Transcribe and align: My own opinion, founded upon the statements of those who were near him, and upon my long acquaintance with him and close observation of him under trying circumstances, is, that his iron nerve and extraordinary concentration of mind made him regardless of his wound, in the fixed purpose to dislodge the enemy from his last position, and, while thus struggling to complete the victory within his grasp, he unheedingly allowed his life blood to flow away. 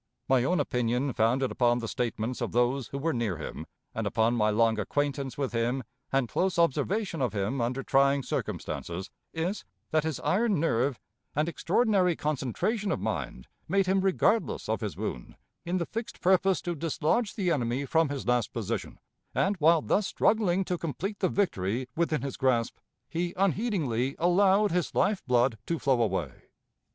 My 0.27 0.43
own 0.43 0.59
opinion, 0.59 1.13
founded 1.13 1.51
upon 1.51 1.77
the 1.77 1.87
statements 1.87 2.41
of 2.41 2.53
those 2.53 2.87
who 2.87 2.97
were 2.97 3.13
near 3.13 3.37
him, 3.37 3.67
and 3.93 4.07
upon 4.07 4.35
my 4.35 4.49
long 4.49 4.79
acquaintance 4.79 5.37
with 5.37 5.51
him 5.51 5.83
and 6.11 6.27
close 6.27 6.57
observation 6.57 7.21
of 7.21 7.33
him 7.33 7.61
under 7.61 7.83
trying 7.83 8.23
circumstances, 8.23 9.11
is, 9.31 9.63
that 9.91 10.01
his 10.03 10.19
iron 10.21 10.59
nerve 10.59 10.99
and 11.35 11.47
extraordinary 11.47 12.15
concentration 12.15 12.91
of 12.91 12.99
mind 12.99 13.47
made 13.67 13.85
him 13.85 14.01
regardless 14.01 14.67
of 14.67 14.81
his 14.81 14.97
wound, 14.97 15.35
in 15.65 15.77
the 15.77 15.85
fixed 15.85 16.19
purpose 16.19 16.63
to 16.63 16.73
dislodge 16.73 17.35
the 17.35 17.51
enemy 17.51 17.85
from 17.85 18.09
his 18.09 18.25
last 18.25 18.51
position, 18.51 18.97
and, 19.35 19.55
while 19.57 19.83
thus 19.83 20.07
struggling 20.07 20.65
to 20.65 20.79
complete 20.79 21.19
the 21.19 21.29
victory 21.29 21.87
within 21.95 22.23
his 22.23 22.37
grasp, 22.37 22.75
he 23.07 23.35
unheedingly 23.37 24.15
allowed 24.17 24.71
his 24.71 24.95
life 24.95 25.23
blood 25.27 25.59
to 25.67 25.77
flow 25.77 26.01
away. 26.01 26.31